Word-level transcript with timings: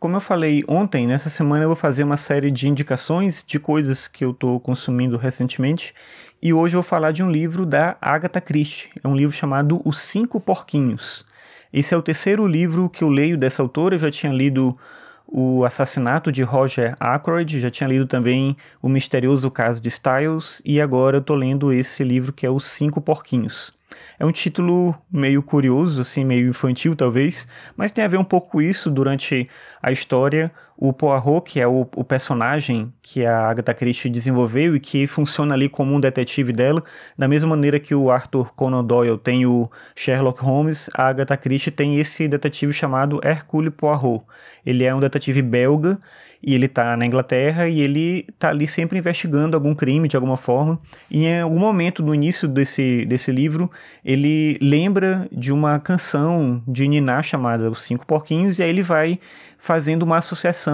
Como 0.00 0.14
eu 0.14 0.20
falei 0.20 0.62
ontem, 0.68 1.08
nessa 1.08 1.28
semana 1.28 1.64
eu 1.64 1.70
vou 1.70 1.74
fazer 1.74 2.04
uma 2.04 2.16
série 2.16 2.52
de 2.52 2.68
indicações 2.68 3.42
de 3.44 3.58
coisas 3.58 4.06
que 4.06 4.24
eu 4.24 4.30
estou 4.30 4.60
consumindo 4.60 5.16
recentemente. 5.16 5.92
E 6.40 6.52
hoje 6.52 6.76
eu 6.76 6.82
vou 6.82 6.88
falar 6.88 7.10
de 7.10 7.20
um 7.20 7.28
livro 7.28 7.66
da 7.66 7.96
Agatha 8.00 8.40
Christie. 8.40 8.90
É 9.02 9.08
um 9.08 9.16
livro 9.16 9.34
chamado 9.34 9.82
Os 9.84 9.98
Cinco 9.98 10.40
Porquinhos. 10.40 11.26
Esse 11.72 11.94
é 11.94 11.96
o 11.96 12.02
terceiro 12.02 12.46
livro 12.46 12.88
que 12.88 13.02
eu 13.02 13.08
leio 13.08 13.36
dessa 13.36 13.60
autora. 13.60 13.96
Eu 13.96 13.98
já 13.98 14.08
tinha 14.08 14.32
lido 14.32 14.78
O 15.26 15.64
Assassinato 15.64 16.30
de 16.30 16.44
Roger 16.44 16.94
Ackroyd, 17.00 17.58
já 17.58 17.68
tinha 17.68 17.88
lido 17.88 18.06
também 18.06 18.56
O 18.80 18.88
Misterioso 18.88 19.50
Caso 19.50 19.80
de 19.80 19.88
Styles, 19.88 20.62
e 20.64 20.80
agora 20.80 21.16
eu 21.16 21.20
estou 21.20 21.34
lendo 21.34 21.72
esse 21.72 22.04
livro 22.04 22.32
que 22.32 22.46
é 22.46 22.50
Os 22.50 22.66
Cinco 22.66 23.00
Porquinhos. 23.00 23.76
É 24.18 24.24
um 24.24 24.32
título 24.32 24.94
meio 25.10 25.42
curioso, 25.42 26.00
assim, 26.00 26.24
meio 26.24 26.48
infantil 26.48 26.94
talvez, 26.94 27.46
mas 27.76 27.92
tem 27.92 28.04
a 28.04 28.08
ver 28.08 28.18
um 28.18 28.24
pouco 28.24 28.50
com 28.50 28.62
isso 28.62 28.90
durante 28.90 29.48
a 29.82 29.90
história. 29.90 30.52
O 30.80 30.92
Poirot, 30.92 31.42
que 31.42 31.58
é 31.58 31.66
o, 31.66 31.88
o, 31.96 32.04
personagem 32.04 32.92
que 33.02 33.26
a 33.26 33.48
Agatha 33.48 33.74
Christie 33.74 34.08
desenvolveu 34.08 34.76
e 34.76 34.80
que 34.80 35.08
funciona 35.08 35.52
ali 35.52 35.68
como 35.68 35.92
um 35.92 35.98
detetive 35.98 36.52
dela, 36.52 36.84
da 37.18 37.26
mesma 37.26 37.48
maneira 37.48 37.80
que 37.80 37.96
o 37.96 38.12
Arthur 38.12 38.54
Conan 38.54 38.84
Doyle 38.84 39.18
tem 39.18 39.44
o 39.44 39.68
Sherlock 39.96 40.40
Holmes, 40.40 40.88
a 40.94 41.08
Agatha 41.08 41.36
Christie 41.36 41.72
tem 41.72 41.98
esse 41.98 42.28
detetive 42.28 42.72
chamado 42.72 43.18
Hercule 43.24 43.70
Poirot. 43.70 44.22
Ele 44.64 44.84
é 44.84 44.94
um 44.94 45.00
detetive 45.00 45.42
belga 45.42 45.98
e 46.40 46.54
ele 46.54 46.66
está 46.66 46.96
na 46.96 47.04
Inglaterra 47.04 47.68
e 47.68 47.80
ele 47.80 48.24
está 48.28 48.50
ali 48.50 48.68
sempre 48.68 48.98
investigando 48.98 49.56
algum 49.56 49.74
crime 49.74 50.06
de 50.06 50.16
alguma 50.16 50.36
forma. 50.36 50.80
E 51.10 51.26
em 51.26 51.40
algum 51.40 51.58
momento 51.58 52.02
no 52.02 52.14
início 52.14 52.46
desse, 52.46 53.04
desse 53.06 53.32
livro, 53.32 53.70
ele 54.04 54.56
lembra 54.62 55.28
de 55.32 55.52
uma 55.52 55.80
canção 55.80 56.62
de 56.66 56.86
Niná 56.86 57.22
chamada 57.22 57.68
Os 57.68 57.82
Cinco 57.82 58.06
Porquinhos 58.06 58.58
e 58.58 58.62
aí 58.62 58.70
ele 58.70 58.82
vai 58.82 59.18
fazendo 59.58 60.04
uma 60.04 60.18
associação 60.18 60.67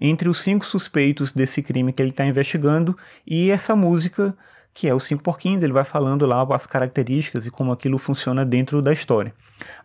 entre 0.00 0.28
os 0.28 0.38
cinco 0.38 0.66
suspeitos 0.66 1.32
desse 1.32 1.62
crime 1.62 1.92
que 1.92 2.02
ele 2.02 2.10
está 2.10 2.24
investigando 2.24 2.96
e 3.26 3.50
essa 3.50 3.74
música 3.74 4.36
que 4.74 4.88
é 4.88 4.94
os 4.94 5.04
cinco 5.04 5.22
porquinhos, 5.22 5.62
ele 5.62 5.72
vai 5.72 5.84
falando 5.84 6.26
lá 6.26 6.42
as 6.50 6.66
características 6.66 7.46
e 7.46 7.50
como 7.50 7.70
aquilo 7.70 7.96
funciona 7.96 8.44
dentro 8.44 8.82
da 8.82 8.92
história. 8.92 9.32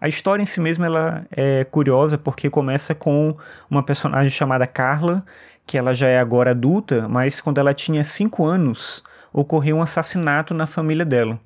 A 0.01 0.07
história 0.07 0.41
em 0.41 0.47
si 0.47 0.59
mesma 0.59 0.87
ela 0.87 1.27
é 1.31 1.63
curiosa 1.63 2.17
porque 2.17 2.49
começa 2.49 2.95
com 2.95 3.37
uma 3.69 3.83
personagem 3.83 4.31
chamada 4.31 4.65
Carla, 4.65 5.23
que 5.65 5.77
ela 5.77 5.93
já 5.93 6.07
é 6.07 6.19
agora 6.19 6.51
adulta, 6.51 7.07
mas 7.07 7.39
quando 7.39 7.59
ela 7.59 7.71
tinha 7.71 8.03
cinco 8.03 8.45
anos 8.45 9.03
ocorreu 9.31 9.77
um 9.77 9.81
assassinato 9.83 10.55
na 10.55 10.65
família 10.65 11.05
dela. 11.05 11.39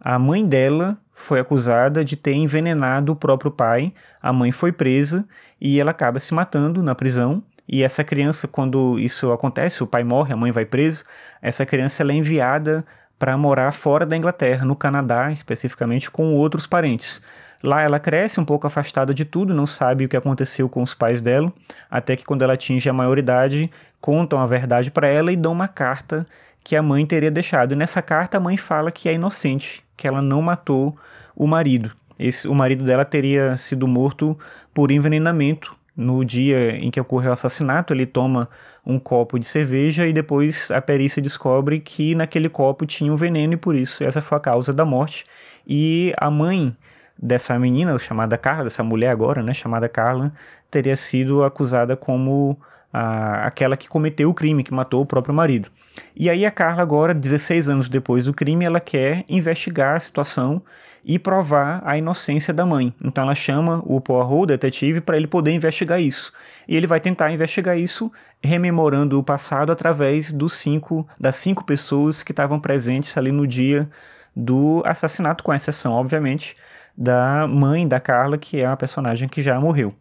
A 0.00 0.18
mãe 0.18 0.44
dela 0.44 0.98
foi 1.14 1.38
acusada 1.38 2.04
de 2.04 2.16
ter 2.16 2.32
envenenado 2.32 3.12
o 3.12 3.16
próprio 3.16 3.50
pai, 3.50 3.92
a 4.20 4.32
mãe 4.32 4.50
foi 4.50 4.72
presa 4.72 5.24
e 5.60 5.78
ela 5.78 5.92
acaba 5.92 6.18
se 6.18 6.34
matando 6.34 6.82
na 6.82 6.94
prisão. 6.94 7.42
E 7.72 7.84
essa 7.84 8.02
criança, 8.02 8.48
quando 8.48 8.98
isso 8.98 9.30
acontece, 9.30 9.80
o 9.80 9.86
pai 9.86 10.02
morre, 10.02 10.32
a 10.32 10.36
mãe 10.36 10.50
vai 10.50 10.64
presa, 10.64 11.04
essa 11.40 11.64
criança 11.64 12.02
é 12.02 12.12
enviada 12.12 12.84
para 13.16 13.36
morar 13.38 13.70
fora 13.70 14.04
da 14.04 14.16
Inglaterra, 14.16 14.64
no 14.64 14.74
Canadá 14.74 15.30
especificamente, 15.30 16.10
com 16.10 16.34
outros 16.34 16.66
parentes. 16.66 17.22
Lá 17.62 17.80
ela 17.80 18.00
cresce 18.00 18.40
um 18.40 18.44
pouco 18.44 18.66
afastada 18.66 19.14
de 19.14 19.24
tudo, 19.24 19.54
não 19.54 19.68
sabe 19.68 20.04
o 20.04 20.08
que 20.08 20.16
aconteceu 20.16 20.68
com 20.68 20.82
os 20.82 20.94
pais 20.94 21.20
dela, 21.20 21.52
até 21.88 22.16
que 22.16 22.24
quando 22.24 22.42
ela 22.42 22.54
atinge 22.54 22.88
a 22.88 22.92
maioridade, 22.92 23.70
contam 24.00 24.40
a 24.40 24.46
verdade 24.48 24.90
para 24.90 25.06
ela 25.06 25.30
e 25.30 25.36
dão 25.36 25.52
uma 25.52 25.68
carta 25.68 26.26
que 26.64 26.74
a 26.74 26.82
mãe 26.82 27.06
teria 27.06 27.30
deixado. 27.30 27.72
E 27.72 27.76
nessa 27.76 28.02
carta 28.02 28.38
a 28.38 28.40
mãe 28.40 28.56
fala 28.56 28.90
que 28.90 29.08
é 29.08 29.14
inocente, 29.14 29.84
que 29.96 30.08
ela 30.08 30.20
não 30.20 30.42
matou 30.42 30.96
o 31.36 31.46
marido. 31.46 31.92
Esse, 32.18 32.48
o 32.48 32.54
marido 32.54 32.82
dela 32.82 33.04
teria 33.04 33.56
sido 33.56 33.86
morto 33.86 34.36
por 34.74 34.90
envenenamento 34.90 35.78
no 36.00 36.24
dia 36.24 36.76
em 36.76 36.90
que 36.90 36.98
ocorreu 36.98 37.30
o 37.30 37.34
assassinato. 37.34 37.92
Ele 37.92 38.06
toma 38.06 38.48
um 38.84 38.98
copo 38.98 39.38
de 39.38 39.46
cerveja 39.46 40.06
e 40.06 40.12
depois 40.12 40.70
a 40.70 40.80
perícia 40.80 41.20
descobre 41.20 41.78
que 41.78 42.14
naquele 42.14 42.48
copo 42.48 42.86
tinha 42.86 43.12
um 43.12 43.16
veneno 43.16 43.52
e 43.52 43.56
por 43.56 43.74
isso 43.74 44.02
essa 44.02 44.22
foi 44.22 44.38
a 44.38 44.40
causa 44.40 44.72
da 44.72 44.84
morte. 44.84 45.24
E 45.66 46.14
a 46.16 46.30
mãe 46.30 46.74
dessa 47.22 47.58
menina, 47.58 47.98
chamada 47.98 48.38
Carla, 48.38 48.64
dessa 48.64 48.82
mulher 48.82 49.10
agora, 49.10 49.42
né, 49.42 49.52
chamada 49.52 49.88
Carla, 49.88 50.32
teria 50.70 50.96
sido 50.96 51.44
acusada 51.44 51.94
como 51.96 52.58
a, 52.92 53.46
aquela 53.46 53.76
que 53.76 53.88
cometeu 53.88 54.30
o 54.30 54.34
crime, 54.34 54.64
que 54.64 54.74
matou 54.74 55.02
o 55.02 55.06
próprio 55.06 55.34
marido. 55.34 55.70
E 56.14 56.28
aí 56.28 56.44
a 56.44 56.50
Carla 56.50 56.82
agora, 56.82 57.14
16 57.14 57.68
anos 57.68 57.88
depois 57.88 58.24
do 58.24 58.34
crime, 58.34 58.64
ela 58.64 58.80
quer 58.80 59.24
investigar 59.28 59.96
a 59.96 60.00
situação 60.00 60.62
e 61.04 61.18
provar 61.18 61.82
a 61.84 61.96
inocência 61.96 62.52
da 62.52 62.66
mãe. 62.66 62.92
Então 63.02 63.24
ela 63.24 63.34
chama 63.34 63.82
o 63.86 64.00
Poirot, 64.00 64.42
o 64.42 64.46
detetive, 64.46 65.00
para 65.00 65.16
ele 65.16 65.26
poder 65.26 65.52
investigar 65.52 66.00
isso. 66.00 66.32
E 66.68 66.76
ele 66.76 66.86
vai 66.86 67.00
tentar 67.00 67.32
investigar 67.32 67.78
isso 67.78 68.12
rememorando 68.42 69.18
o 69.18 69.24
passado 69.24 69.72
através 69.72 70.32
dos 70.32 70.54
cinco, 70.54 71.06
das 71.18 71.36
cinco 71.36 71.64
pessoas 71.64 72.22
que 72.22 72.32
estavam 72.32 72.60
presentes 72.60 73.16
ali 73.16 73.32
no 73.32 73.46
dia 73.46 73.88
do 74.34 74.82
assassinato, 74.86 75.42
com 75.42 75.52
exceção, 75.52 75.92
obviamente, 75.92 76.56
da 76.96 77.46
mãe 77.48 77.86
da 77.86 77.98
Carla, 77.98 78.38
que 78.38 78.60
é 78.60 78.66
a 78.66 78.76
personagem 78.76 79.28
que 79.28 79.42
já 79.42 79.58
morreu. 79.58 79.94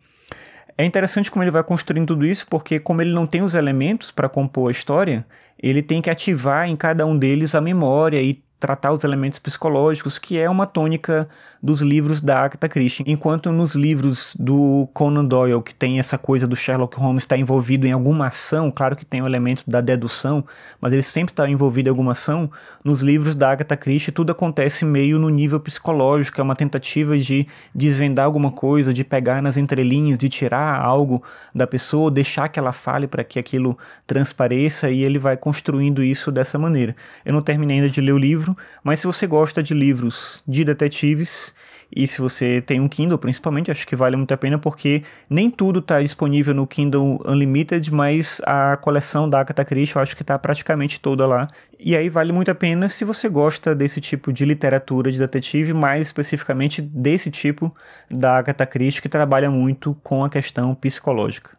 É 0.79 0.85
interessante 0.85 1.29
como 1.29 1.43
ele 1.43 1.51
vai 1.51 1.61
construindo 1.61 2.07
tudo 2.07 2.25
isso, 2.25 2.47
porque 2.47 2.79
como 2.79 3.01
ele 3.01 3.11
não 3.11 3.27
tem 3.27 3.41
os 3.41 3.53
elementos 3.53 4.11
para 4.11 4.29
compor 4.29 4.69
a 4.69 4.71
história, 4.71 5.27
ele 5.61 5.83
tem 5.83 6.01
que 6.01 6.09
ativar 6.09 6.69
em 6.69 6.75
cada 6.77 7.05
um 7.05 7.17
deles 7.17 7.53
a 7.53 7.59
memória 7.59 8.21
e 8.21 8.41
tratar 8.59 8.91
os 8.91 9.03
elementos 9.03 9.39
psicológicos, 9.39 10.19
que 10.19 10.37
é 10.37 10.49
uma 10.49 10.67
tônica 10.67 11.29
dos 11.61 11.81
livros 11.81 12.21
da 12.21 12.39
Agatha 12.39 12.67
Christie. 12.67 13.03
Enquanto 13.07 13.51
nos 13.51 13.75
livros 13.75 14.35
do 14.39 14.87
Conan 14.93 15.25
Doyle, 15.25 15.61
que 15.61 15.73
tem 15.73 15.99
essa 15.99 16.17
coisa 16.17 16.47
do 16.47 16.55
Sherlock 16.55 16.97
Holmes 16.97 17.23
estar 17.23 17.35
tá 17.35 17.39
envolvido 17.39 17.85
em 17.85 17.91
alguma 17.91 18.27
ação, 18.27 18.71
claro 18.71 18.95
que 18.95 19.05
tem 19.05 19.21
o 19.21 19.25
elemento 19.25 19.63
da 19.67 19.81
dedução, 19.81 20.43
mas 20.79 20.93
ele 20.93 21.01
sempre 21.01 21.31
está 21.31 21.49
envolvido 21.49 21.87
em 21.87 21.91
alguma 21.91 22.13
ação, 22.13 22.49
nos 22.83 23.01
livros 23.01 23.35
da 23.35 23.51
Agatha 23.51 23.75
Christie 23.77 24.11
tudo 24.11 24.31
acontece 24.31 24.85
meio 24.85 25.19
no 25.19 25.29
nível 25.29 25.59
psicológico, 25.59 26.39
é 26.39 26.43
uma 26.43 26.55
tentativa 26.55 27.17
de 27.17 27.47
desvendar 27.73 28.25
alguma 28.25 28.51
coisa, 28.51 28.93
de 28.93 29.03
pegar 29.03 29.41
nas 29.41 29.57
entrelinhas, 29.57 30.17
de 30.17 30.29
tirar 30.29 30.81
algo 30.81 31.23
da 31.53 31.67
pessoa, 31.67 32.11
deixar 32.11 32.49
que 32.49 32.59
ela 32.59 32.71
fale 32.71 33.07
para 33.07 33.23
que 33.23 33.39
aquilo 33.39 33.77
transpareça 34.07 34.89
e 34.89 35.03
ele 35.03 35.19
vai 35.19 35.35
construindo 35.37 36.03
isso 36.03 36.31
dessa 36.31 36.57
maneira. 36.57 36.95
Eu 37.25 37.33
não 37.33 37.41
terminei 37.41 37.77
ainda 37.77 37.89
de 37.89 38.01
ler 38.01 38.13
o 38.13 38.17
livro, 38.17 38.48
livro, 38.49 38.57
mas 38.83 38.99
se 38.99 39.07
você 39.07 39.27
gosta 39.27 39.61
de 39.61 39.73
livros 39.73 40.43
de 40.47 40.63
detetives 40.63 41.53
e 41.95 42.05
se 42.05 42.21
você 42.21 42.61
tem 42.61 42.79
um 42.79 42.87
Kindle, 42.87 43.17
principalmente, 43.17 43.71
acho 43.71 43.87
que 43.87 43.95
vale 43.95 44.15
muito 44.15 44.31
a 44.31 44.37
pena 44.37 44.59
porque 44.59 45.03
nem 45.27 45.49
tudo 45.49 45.79
está 45.79 45.99
disponível 46.01 46.53
no 46.53 46.67
Kindle 46.67 47.19
Unlimited, 47.25 47.91
mas 47.91 48.39
a 48.45 48.77
coleção 48.77 49.27
da 49.27 49.39
Agatha 49.39 49.65
Christie 49.65 49.95
eu 49.95 50.01
acho 50.01 50.15
que 50.15 50.21
está 50.21 50.37
praticamente 50.37 50.99
toda 50.99 51.25
lá. 51.25 51.47
E 51.79 51.95
aí 51.95 52.07
vale 52.07 52.31
muito 52.31 52.51
a 52.51 52.55
pena 52.55 52.87
se 52.87 53.03
você 53.03 53.27
gosta 53.27 53.73
desse 53.73 53.99
tipo 53.99 54.31
de 54.31 54.45
literatura 54.45 55.11
de 55.11 55.17
detetive, 55.17 55.73
mais 55.73 56.07
especificamente 56.07 56.81
desse 56.81 57.31
tipo 57.31 57.73
da 58.09 58.37
Agatha 58.37 58.65
Christie 58.67 59.01
que 59.01 59.09
trabalha 59.09 59.49
muito 59.49 59.97
com 60.03 60.23
a 60.23 60.29
questão 60.29 60.75
psicológica. 60.75 61.58